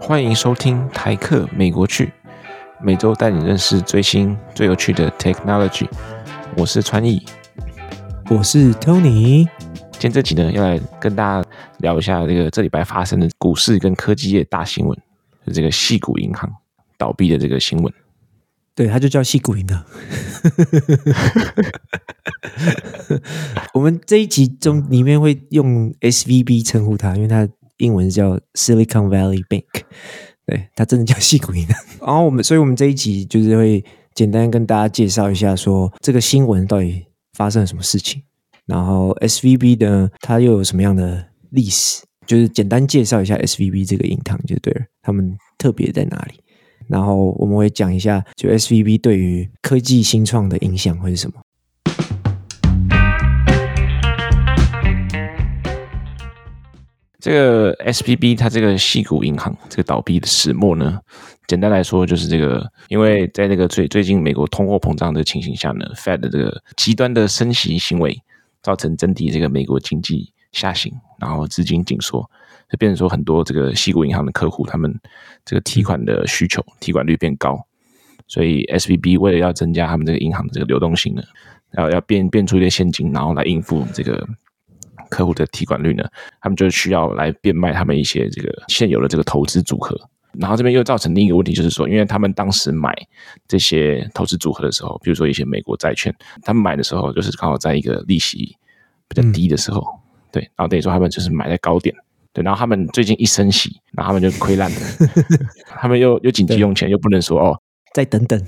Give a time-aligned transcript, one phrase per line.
[0.00, 2.10] 欢迎收听台客美国趣，
[2.80, 5.86] 每周带你认识最新最有趣的 technology。
[6.56, 7.22] 我是川艺，
[8.30, 9.46] 我是 Tony。
[9.92, 11.46] 今天这集呢，要来跟大家
[11.80, 14.98] 聊一下这个这礼拜发生的股市跟科技业大新闻，
[15.46, 16.50] 就这个细谷银行
[16.96, 17.92] 倒闭的这个新闻。
[18.80, 19.84] 对，它就叫矽谷银行。
[23.74, 29.66] 我们这一集中里面会用 SVB 称呼它，因为它英文叫 Silicon Valley Bank。
[30.46, 31.76] 对，它真的叫戏骨银行。
[32.00, 37.04] 然后我们，所以我们这一集就是会简单跟大家介绍一下，说这个新闻到底
[37.34, 38.22] 发生了什么事情。
[38.64, 42.02] 然后 SVB 呢，它又有什么样的历史？
[42.26, 46.40] 就是简单介绍一下 SVB 这个银行就对了，他们特别在哪里？
[46.90, 51.40] 然后我们会讲一下，就 SVB 对于科技新创的影响会是什么？
[57.20, 60.98] 这个 SVB 它这个矽谷银行这个倒闭的始末呢，
[61.46, 68.20] 简单来说就是这个，因为在那个最最近美国通货膨胀的情形下呢，Fed 的这个极端的升息行为。
[68.62, 72.30] 造成整体这个美国经济下行，然后资金紧缩，
[72.70, 74.94] 就变成说很多这个西谷银行的客户，他们
[75.44, 77.58] 这个提款的需求、提款率变高，
[78.26, 81.22] 所以 SVB 为了要增加他们这个银行的这个流动性呢，
[81.76, 84.26] 要要变变出一些现金，然后来应付这个
[85.08, 86.04] 客户的提款率呢，
[86.40, 89.98] 他们就需要来变卖他们一些这个现有的这个投资组合。
[90.38, 92.96] 然后这边又造成另一个问题，就是说，因为他们当时买
[93.48, 98.56] 这些投资组合的时候，比如说一些美国债券，他们买的时候就是刚好在一个利息
[99.08, 99.98] 比较低的时候，嗯、
[100.30, 101.92] 对，然后等于说他们就是买在高点，
[102.32, 104.76] 对，然后他们最近一升息，然后他们就亏烂了，
[105.80, 107.60] 他们又又紧急用钱，又不能说哦，
[107.94, 108.40] 再等等，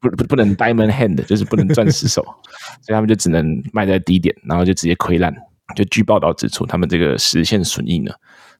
[0.00, 2.22] 不不不能 diamond hand，就是不能钻石手，
[2.82, 5.34] 所以他们就只能卖在低点，然后就直接亏烂。
[5.74, 8.12] 就据报道指出，他们这个实现损益呢，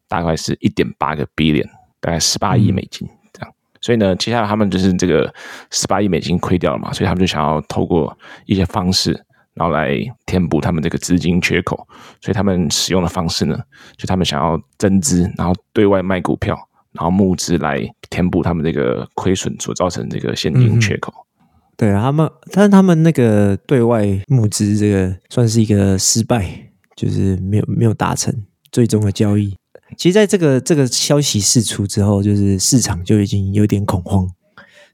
[0.08, 1.68] 大概是一点八个 billion。
[2.00, 5.32] 大概十八亿美金这样，所以呢，接下来他们就是这个
[5.70, 8.14] 十八亿美金亏掉了嘛，所以他们就想要透过
[8.44, 9.24] 一些方式，
[9.54, 11.86] 然后来填补他们这个资金缺口。
[12.20, 13.58] 所以他们使用的方式呢，
[13.96, 16.56] 就他们想要增资，然后对外卖股票，
[16.92, 21.12] 然后募资来填补他们这个亏损所造成这个现金缺口。
[21.12, 21.44] 嗯、
[21.76, 28.32] 对啊，他们，但是他们那个对外募资这个算是一个失败，就是没有没有达成
[28.70, 29.56] 最终的交易。
[29.96, 34.26] 其实，在这个这个消息释出之后，就是市场就已经有点恐慌，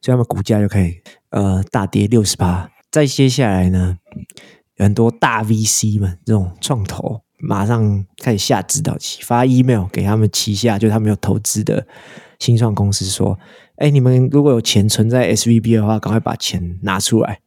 [0.02, 0.94] 所以他们股价就可以
[1.30, 2.68] 呃大跌六十八。
[2.90, 3.98] 再接下来呢，
[4.76, 11.86] 很多大 VC 们这种创投马上开始下指导棋，发 email 给他们旗下就他们有投资的
[12.38, 13.38] 新创公司说
[13.76, 17.40] ：“哎，你们如果有钱存在 SVB 的话，赶快把钱拿出来。”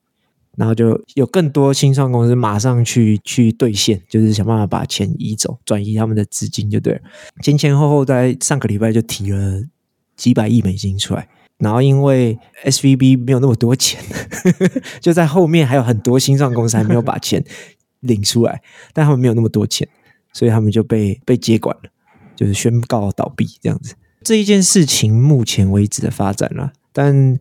[0.56, 7.02] 然后就有更多新创公司马上去去兑现，就是想办法把钱移走，转移他们的资金，就对了。
[7.42, 9.64] 前前后后在上个礼拜就提了
[10.16, 11.28] 几百亿美金出来，
[11.58, 14.02] 然后因为 SVB 没有那么多钱，
[15.00, 17.44] 就在后面还有很多新创公司还没有把钱
[18.02, 18.62] 领出来，
[18.94, 19.88] 但他们没有那么多钱，
[20.34, 21.90] 所以他们就被被接管了，
[22.36, 23.96] 就是宣告倒闭这样子。
[24.24, 27.40] 这一件事情目前为止的发展了，但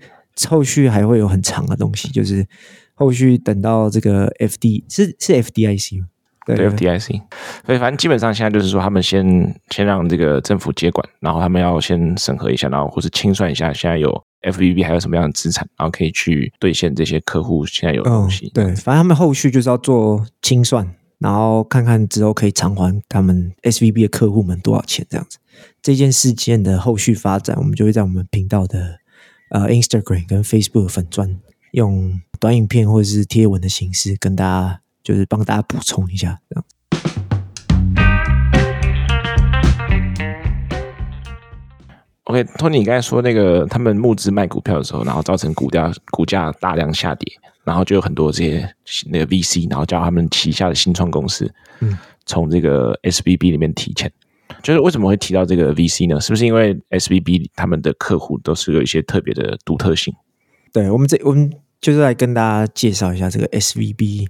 [0.48, 2.46] 后续还会有很长的东西，就是。
[2.94, 6.06] 后续等到这个 F D 是是 F D I C 吗？
[6.44, 7.20] 对，对 F D I C，
[7.64, 14.10] 所以反正基本上现在就是说，他们先先让这个政府接管，然后他们要先审核一下，然后或是清算一下现在有
[14.42, 18.46] FBB 还有什么样的资产，然后可以去兑现这些客户现在有的东西。
[18.46, 18.50] 哦。
[18.54, 20.88] 对，反正他们后续就是要做清算，
[21.18, 25.38] 然后看看之后可以偿还他们 S V B 的客户们多少钱这样子。
[25.80, 28.98] 这件事件的后续发展，我们就会在我们频道的
[29.50, 31.38] 呃 Instagram 跟 Facebook 粉专
[31.72, 32.20] 用。
[32.40, 36.64] 短影片或者是贴文的形式，跟大家就是帮大家补充一下，这样。
[42.24, 47.32] OK，Tony，你刚才说那个他们募资卖股票的时候，然后造成股价股价大量下跌，
[47.64, 48.74] 然后就有很多这些
[49.10, 54.10] 那个 VC，然后叫他们旗下的新创公司，嗯，从这个 SVB 里面提钱。
[54.62, 56.20] 就是为什么会提到这个 VC 呢？
[56.20, 60.14] 是不是因为 SVB 他们的客户都是有一些特别的独特性？
[60.72, 61.52] 对我们这我们。
[61.82, 64.28] 就是来跟大家介绍一下这个 SVB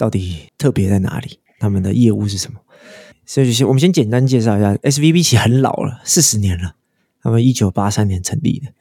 [0.00, 2.58] 到底特别在哪里，他们的业务是什么。
[3.26, 6.76] 所以，先我们先简单介绍一下 SVB，其实很老了，四十年了。
[7.22, 8.72] 他们一九八三年成立的，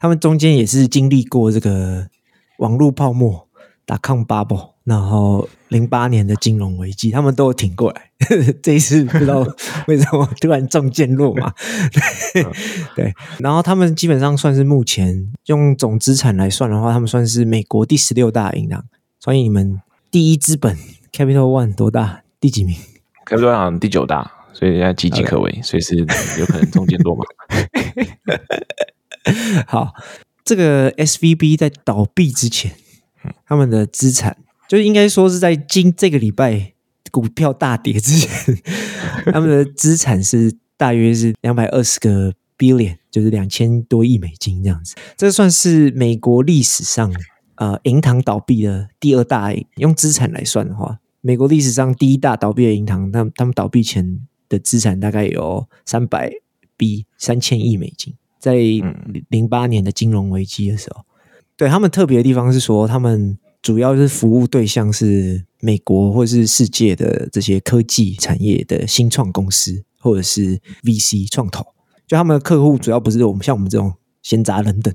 [0.00, 2.08] 他们中间也是经历过这个
[2.58, 3.48] 网络泡沫。
[3.84, 8.10] 打抗 bubble，然后零八年的金融危机，他们都有挺过来。
[8.62, 9.44] 这一次不知道
[9.88, 11.52] 为什么突然中箭落马，
[12.32, 12.46] 对，
[12.94, 13.14] 对。
[13.40, 18.84] 然后他们基本上算是目前用总资产来算的话，他们算是美国第十六大银行。
[19.18, 19.80] 所以你们
[20.12, 20.76] 第一资本
[21.10, 22.22] Capital One 多大？
[22.38, 22.76] 第几名
[23.24, 26.04] ？？Capital One 好像第九大，所以现在岌岌可危，随时有
[26.44, 27.24] 可能中间落马。
[29.66, 29.94] 好，
[30.44, 32.72] 这个 SVB 在倒闭之前，
[33.46, 34.36] 他们的资产
[34.68, 36.74] 就应该说是在今这个礼拜
[37.10, 38.58] 股票大跌之前，
[39.32, 44.94] 他们的资产是大约是两百二十个 billion，就是两千多亿美金这样子。
[45.16, 47.10] 这算是美国历史上
[47.56, 56.32] 呃银行倒闭的第二大，用资产来算的话，美国历史上第一大倒闭的银行，他们他们倒闭前的资产大概有三百
[56.76, 58.14] B 三千亿美金。
[58.38, 58.56] 在
[59.28, 61.04] 零八年的金融危机的时候，
[61.56, 71.64] 对他们特别的地方是说，他们主要是服务对象是美国或是世界的这些科技产业的新创公司，或者是 VC 创投。
[72.04, 74.94] 就他们的客户主要不是我们像我们这种闲杂人等，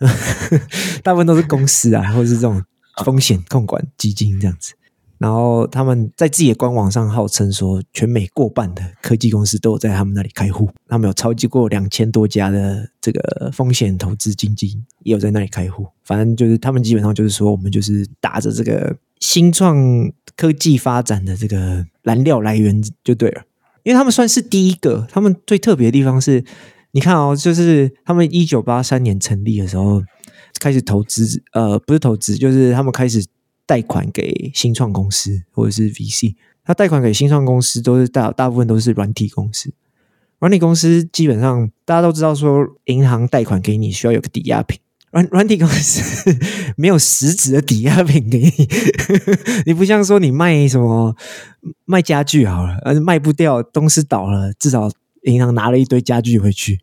[1.02, 2.62] 大部分都是公司啊， 或者是这种
[3.04, 4.74] 风险控管基金这样子。
[5.18, 10.70] 然后他们在自己的官网上号称说，全美过半的科技公司都有在他们那里开户。
[10.88, 15.86] 他们有超级过两千多家的这个风险投资基金也有在那里开户。
[16.04, 23.42] 反正就是他们基本上就是说，我们就是打着这个新创科技发展的这个燃料来源就对了。
[23.82, 26.42] 因为他们算是第一个，他们最特别的地方是，
[26.92, 30.02] 你看哦，就是他们一九八三年成立的时候
[30.58, 33.24] 开始投资，呃，不是投资，就是他们开始。
[33.66, 36.34] 贷款给新创公司或者是 VC，
[36.64, 39.72] 他贷款给新创公司都是大大部分都是软体公司。
[40.40, 44.80] 软体公司基本上大家都知道，说银行贷款给你需要有个抵押品，
[45.12, 46.36] 软软体公司
[46.76, 48.68] 没有实质的抵押品给你。
[49.66, 51.14] 你不像说你卖什么
[51.84, 54.90] 卖家具好了，而卖不掉，公司倒了，至少
[55.22, 56.80] 银行拿了一堆家具回去。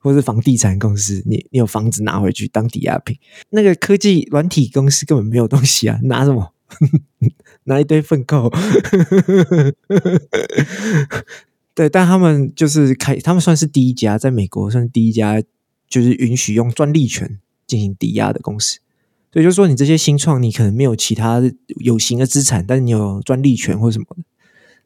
[0.00, 3.18] 或是房地产公司，你你有房子拿回去当抵押品，
[3.50, 6.54] 那个科技软体公司根本没有东西啊， 拿什么？
[7.64, 8.48] 拿一堆粪扣。
[11.74, 15.42] 对，但他们就是开，他们算是第一家，在美国算是第一家，
[15.88, 18.78] 就是允许用专利权进行抵押的公司。
[19.32, 21.42] 所以就是说，你这些新创，你可能没有其他
[21.80, 24.22] 有形的资产，但是你有专利权或什么的，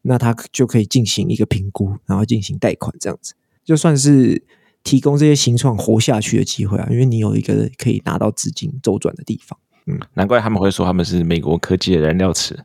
[0.03, 3.35] 那他就可以进行一个评估，然后进行贷款，这样子
[3.65, 4.43] 就算是。
[4.85, 9.57] 提供这些新创活下去的机会啊，因为你有一个可以拿到资金周转的地方。
[9.87, 12.59] 嗯，难怪他们会说他们是美国科技的燃料池。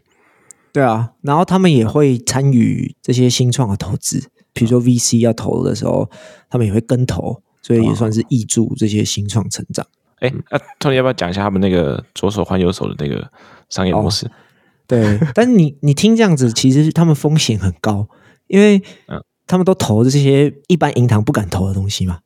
[0.74, 6.10] 对啊，然后他们也会参与这些新创的投资，比如说 VC 要投的时候，
[6.50, 9.86] 他们也会跟投，所以也算是挹注这些新创成长。
[10.18, 13.32] 哎、哦，那 Tony 要不要讲一下他们那个左手换右手的那个
[13.70, 14.26] 商业模式？
[14.26, 14.32] 哦、
[14.88, 18.08] 对，但是你你听这样子，其实他们风险很高，
[18.48, 19.24] 因为嗯。
[19.50, 22.20] 他们都投这些一般银行不敢投的东西嘛，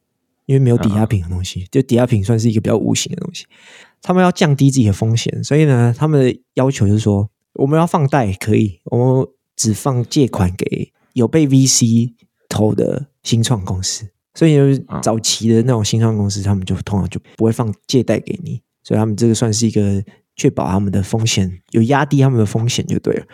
[0.47, 3.45] 因为没有抵押品的东西，就抵押品算是一个比较无形的东西。
[4.01, 12.11] 他们要降低自己的风险，所以呢，他们的要求就是说，我们要放贷可以，我们只放借款给有被 VC
[12.49, 14.07] 投的新创公司。
[14.33, 14.57] 所以
[15.03, 20.03] 早期的那种新创公司，他们就通常就不会放借贷给你，所以他们这个算是一个。
[20.35, 23.25] 确保他们的风险，有压低他们的风险就对了。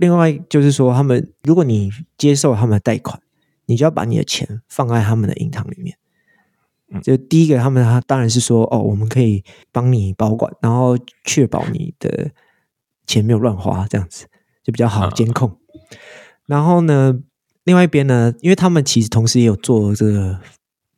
[0.00, 3.20] 另外就是说，他们如果你接受他们的贷款，
[3.66, 5.96] 你就要把你的钱放在他们的银行里面。
[7.02, 9.42] 就第一个，他们他当然是说，哦，我们可以
[9.72, 12.30] 帮你保管，然后确保你的
[13.06, 14.26] 钱没有乱花，这样子
[14.62, 15.58] 就比较好监控。
[16.46, 17.18] 然后呢，
[17.64, 20.38] 另外一边呢，因为他们其实同时也有做这个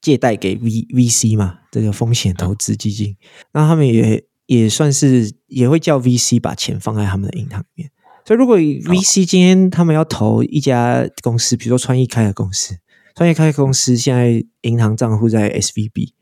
[0.03, 3.17] 借贷给 V VC 嘛，这个风险投资基金，
[3.53, 4.28] 那他们也。
[4.49, 7.91] 也算是也会叫 VC 把钱放在他们的银行里面，
[8.25, 12.79] 所以如果 VC 今天他们要投一家公司，比如说创意开的公司，
[13.15, 16.13] 创意开的公司现在银行账户在 SVB，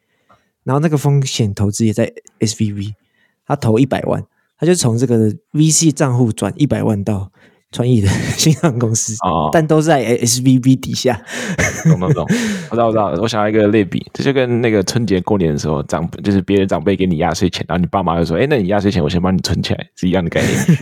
[0.65, 2.95] 然后那个风险投资也在 SVB，
[3.47, 4.25] 他投一百万，
[4.59, 7.33] 他就从这个 VC 账户转一百万到。
[7.77, 11.21] 创意的新航公司哦，但都在 SVB 底下。
[11.85, 12.25] 懂懂懂，
[12.71, 13.15] 我知道我知道。
[13.21, 20.81] 我想要一个类比，这就跟那个春节过年的时候，长就是别人长辈给你压岁钱，然后你爸妈就说：“哎、欸，那你压岁钱我先帮你存起来。”是一样的概念。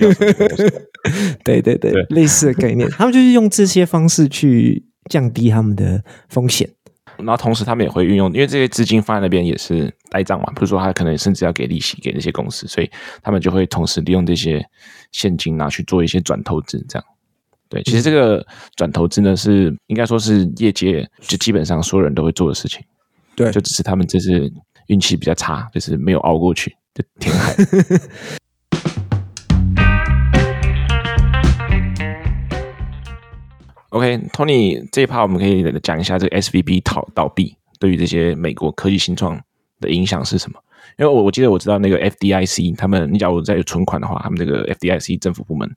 [1.45, 2.89] 对对对，对，类似的概念。
[2.91, 6.71] 他们就是用这些方式去降低他们的风险。
[7.19, 10.47] 然后同时，他们也会运用，因为这些资金放在那边也是呆账嘛。
[10.55, 12.91] 比如说，他可能甚至要给利息给那些公司，所以
[13.23, 14.65] 他们就会同时利用这些
[15.13, 16.85] 现金拿去做一些转投资。
[16.89, 17.07] 这样，
[17.69, 22.85] 对，其实这个转投资呢，是应该说是业界就基本上所有人都会做的事情。
[23.37, 24.53] 对，就只是他们这次
[24.87, 27.55] 运气比较差，就是没有熬过去，就填海。
[33.95, 39.41] OK，Tony，这一趴我们可以讲一下这个 SVB 倒倒闭对于这些美国科技新创
[39.81, 40.59] 的影响是什么？
[40.99, 45.71] 因为我我记得我知道那个 FDIC，他们你假如在存款的话，他们这个 FDIC 政府部门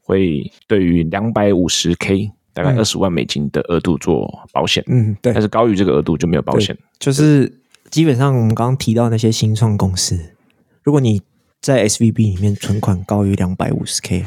[0.00, 4.82] 会对于两百五十 K 大概二十万美金的额度做保险。
[4.88, 5.32] 嗯，对。
[5.32, 6.76] 但是高于这个额度就没有保险。
[6.98, 10.34] 就是基本上我们刚刚提到那些新创公司，
[10.82, 11.22] 如果你
[11.60, 14.24] 在 SVB 里面存款高于两百五十 K，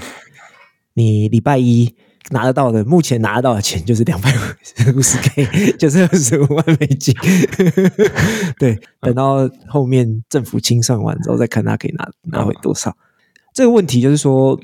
[0.93, 1.93] 你礼拜一。
[2.29, 4.33] 拿得到的，目前拿得到的钱就是两百
[4.95, 7.13] 五十 K，就是二十五万美金。
[8.57, 12.95] 对，等到后面政府清算完之后，再看他可以拿拿回多少。
[13.53, 14.57] 这个问题就是说，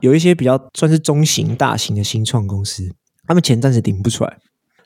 [0.00, 2.92] 有一些比较算是中型、大型的新创公司，
[3.26, 4.36] 他们钱暂时顶不出来，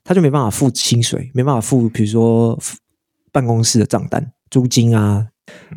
[0.04, 2.59] 他就没办法付薪水，没办法付，比如说
[3.33, 5.26] 办公室的账单、租金啊，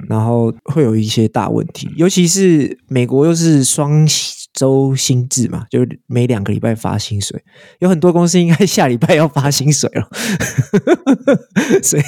[0.08, 1.90] 然后会有一些大问题。
[1.98, 4.08] 尤其是美国又是双。
[4.58, 7.40] 周薪制嘛，就是每两个礼拜发薪水，
[7.78, 10.10] 有很多公司应该下礼拜要发薪水了，
[11.84, 12.04] 所以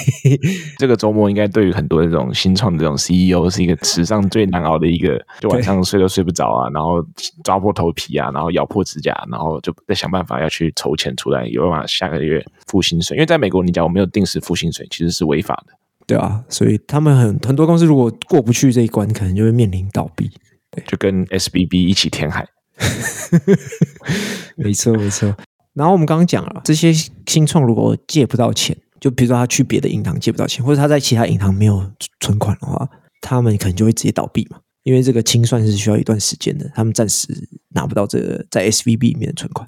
[0.79, 7.05] 这个周末应该对于很多这种新创的这种 CEO 是一个史上最难熬的一个，就晚上睡都睡不着啊，然后
[7.43, 13.15] 抓破头皮啊，然后咬破指甲，然后就在想办法要去筹钱出来，有办法下个月付薪水。
[13.15, 15.73] 因为在美国，你讲我没有定时付薪水，其实是违法的。
[16.07, 20.31] 对啊，所以他们很很多公司如果过不去这一关，可能就会面临倒闭。
[20.71, 22.47] 对，就跟 SBB 一起填海，
[24.55, 25.35] 没错没错。
[25.73, 32.87] 然后我们刚刚讲了，这些新创如果借不到钱，就比如说他去别的银行借不到钱，或者他在其他银行没有存款的话，
[33.21, 34.59] 他们可能就会直接倒闭嘛。
[34.83, 37.27] 因为这个清算是需要一段时间的，他们暂时
[37.69, 39.67] 拿不到这个在 SVB 里面的存款。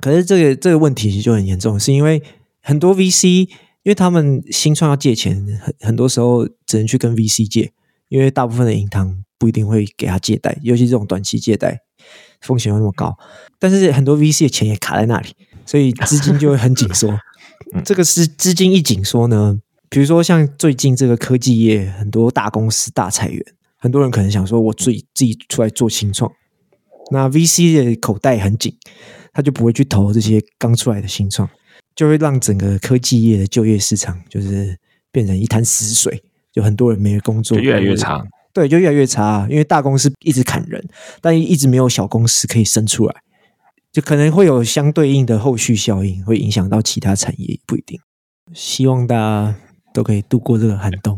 [0.00, 2.22] 可是这个这个问题其实就很严重，是因为
[2.62, 3.48] 很多 VC，因
[3.84, 7.72] 为他们新创要借钱，很很多时候只能去跟 VC 借，
[8.08, 9.24] 因为大部分的银行。
[9.38, 11.80] 不一定会给他借贷，尤其这种短期借贷
[12.40, 13.16] 风险又那么高。
[13.58, 15.28] 但是很多 VC 的钱也卡在那里，
[15.64, 17.18] 所以资金就会很紧缩。
[17.84, 23.42] 这个是资金一紧缩呢，比如说像最近这个科技业，很多大公司大裁员，
[23.76, 26.30] 很多人可能想说，我自己自己出来做新创。
[27.10, 28.76] 那 VC 的口袋很紧，
[29.32, 31.48] 他就不会去投这些刚出来的新创，
[31.94, 34.76] 就会让整个科技业的就业市场就是
[35.10, 38.26] 变成一潭死水，就很多人没有工作，越来越长。
[38.56, 40.82] 对，就越来越差，因为大公司一直砍人，
[41.20, 43.14] 但一直没有小公司可以生出来，
[43.92, 48.00] 就可能会有相对应的后续效应，会影响到其他产业，不一定。
[48.54, 49.54] 希望大家
[49.92, 51.14] 都可以度过这个寒冬。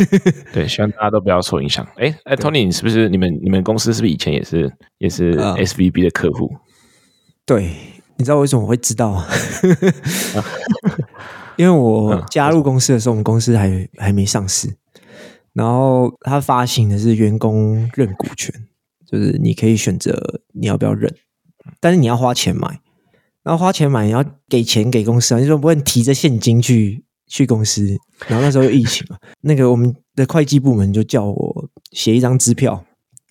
[0.52, 1.82] 对，希望大家都不要受影响。
[1.96, 6.54] 哎哎，Tony，你是不是你们你们公司是不是以前也是也是 SVB 的客户？
[7.46, 7.74] 对，
[8.18, 9.24] 你知道为什么我会知道？
[11.56, 14.76] 因为我加入公司的时候，我们公司还还没上市。
[15.52, 18.52] 然后他发行的是员工认股权，
[19.06, 21.14] 就是你可以选择你要不要认，
[21.78, 22.80] 但是你要花钱买，
[23.42, 27.86] 然后花钱买你要给钱给公司啊，你说不会提着现金去去公司，
[28.28, 32.84] 然后那时候有疫情嘛， 那个我们的会计部门就叫我写一张支票，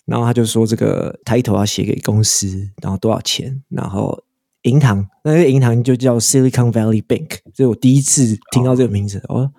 [0.04, 4.22] 然后他就说这个 title 要写给公司，然后多少钱，然后
[4.62, 9.52] 银行那个银行就叫 Silicon Valley Bank，这是我第一次听到这个名字，哦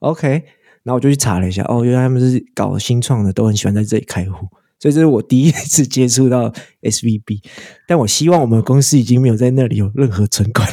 [0.00, 0.44] ，OK。
[0.88, 4.48] 然后我就去查了一下，哦，原来他们是搞新创的，都很喜欢在这里开户，
[4.80, 7.42] 所以这是我第一次接触到 SVB。
[7.86, 10.66] 但我希望我们公司已经没有在那里有任何存款。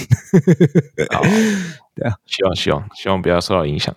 [1.11, 1.21] 好，
[1.93, 3.93] 对啊，希望希望希望不要受到影响。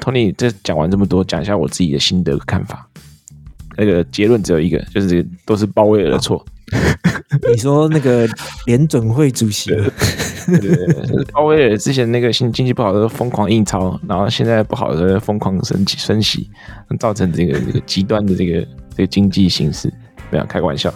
[0.00, 2.88] Tony，这讲完这么多，讲一下我自己的心得看法。
[3.76, 6.46] 那个结论只有一个，就是都是鲍威尔的错。
[7.50, 8.28] 你说那个
[8.66, 9.70] 联准会主席，
[10.58, 16.50] 对对对，鲍威尔之前那个经经济不好的时候疯狂印钞，然后现在不好的时候疯狂升息升息，
[16.98, 18.66] 造成这个这个极端的这个
[18.96, 19.92] 这个经济形势。
[20.30, 20.92] 没有开玩笑，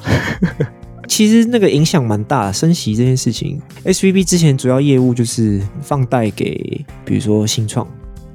[1.08, 2.52] 其实那个影响蛮大的。
[2.52, 7.86] 升息这件事情，SVB 之前主要业务就是放贷给，比如说新创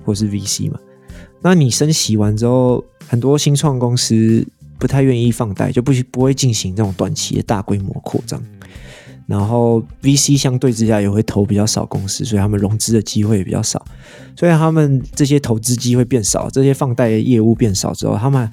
[0.06, 0.80] 或是 VC 嘛。
[1.42, 4.46] 那你升息完之后，很多新创公司。
[4.80, 8.42] 不太愿意放贷，就不不会进行这种短期的大规模扩张。
[9.30, 13.86] 然后 VC 相对之下也会投比较少公司，所以他们融资的机会也比较少。
[14.36, 18.50] 所以他们这些投资机会变少，这些放贷的业务变少之后，他们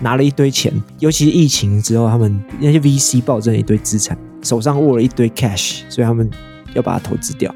[0.00, 6.30] 拿了一堆钱，尤其是疫情之后，他们那些 VC 暴增了一堆资产，手上握了一堆 cash，所以他们
[6.74, 7.52] 要把它投资掉，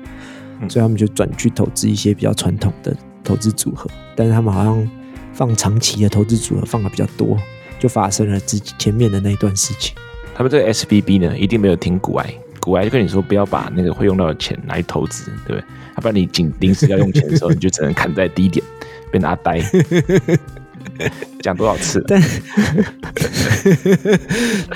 [0.69, 3.91] 所以他们就转去投资一些比较传统的投资组合。
[4.17, 4.91] 但是他们好像
[5.33, 7.38] 放长期的投资组合放的比较多。
[7.81, 9.93] 就发生了自己前面的那一段事情。
[10.37, 15.64] 他们这个 SBB 呢，一定没有听股癌，股癌就跟你说不要把那个会用到的钱拿来投资，对不对？
[15.97, 18.64] 要不然你紧临时要用钱的时候，你就只能砍在低点，
[19.11, 19.61] 被拿呆。
[21.40, 22.04] 讲多少次？
[22.07, 22.23] 但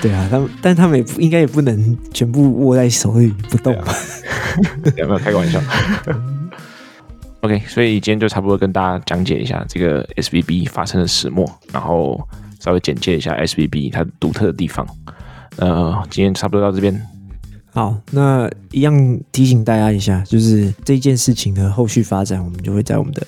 [0.01, 3.95] 对啊，他们，但他们也不应该也不能全部握在手里不动吧？
[4.97, 5.61] 有没有开个玩笑？
[7.41, 12.19] OK，所以今天就差不多跟大家讲解一下这个 SVB 发生的始末，然后
[12.59, 14.85] 稍微简介一下 SVB 它独特的地方。
[15.57, 16.99] 呃，今天差不多到这边。
[17.77, 23.21] 好，那一样提醒大家一下，就是这件事情的后续发展，我们就会在我们的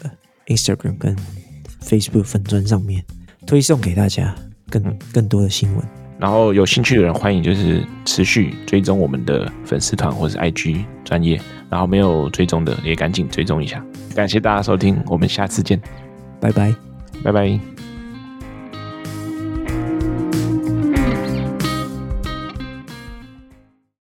[0.47, 1.15] Instagram 跟
[1.83, 3.03] Facebook 粉专上面
[3.45, 4.33] 推送给大家
[4.67, 5.85] 更更多的新闻。
[6.17, 11.39] 然后有兴趣的人，欢迎就是持续追踪我们的粉丝团或是 IG 专业，
[11.69, 13.85] 然后没有追踪的也赶紧追踪一下。
[14.15, 15.79] 感谢大家收听，我们下次见，
[16.41, 16.73] 拜拜，
[17.23, 17.78] 拜拜。